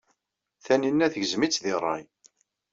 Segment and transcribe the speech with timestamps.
[0.65, 2.03] Taninna tegzem-itt deg ṛṛay.